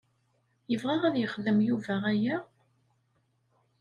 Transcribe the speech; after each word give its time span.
Yebɣa 0.71 0.95
ad 1.07 1.15
yexdem 1.17 1.59
Yuba 1.67 1.95
aya? 2.11 2.37